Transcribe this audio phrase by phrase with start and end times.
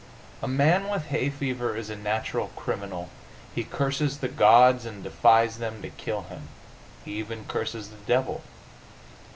[0.41, 3.11] A man with hay fever is a natural criminal.
[3.53, 6.47] He curses the gods, and defies them to kill him.
[7.05, 8.41] He even curses the devil.